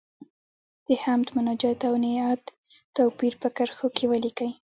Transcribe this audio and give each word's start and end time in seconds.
د 0.87 0.89
حمد، 1.03 1.27
مناجات 1.37 1.79
او 1.87 1.93
نعت 2.03 2.43
توپیر 2.95 3.33
په 3.41 3.47
کرښو 3.55 3.87
کې 3.95 4.05
ولیکئ. 4.11 4.51